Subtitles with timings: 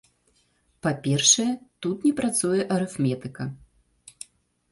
[0.85, 1.45] Па-першае,
[1.85, 3.43] тут не працуе арыфметыка.